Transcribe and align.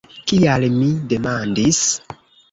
Kial? 0.29 0.63
mi 0.77 0.87
demandis. 1.11 1.83